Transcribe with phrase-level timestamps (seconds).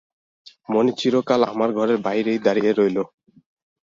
[0.69, 2.97] মণি চিরকাল আমার ঘরের বাইরেই দাঁড়িয়ে রইল।